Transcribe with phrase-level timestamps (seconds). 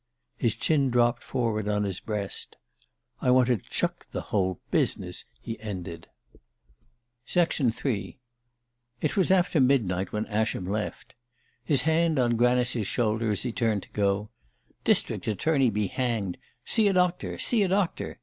[0.35, 2.55] His chin dropped forward on his breast.
[3.21, 6.07] "I want to chuck the whole business," he ended.
[7.29, 7.77] III
[8.99, 11.13] IT was after midnight when Ascham left.
[11.63, 14.31] His hand on Granice's shoulder, as he turned to go
[14.83, 18.17] "District Attorney be hanged; see a doctor, see a doctor!"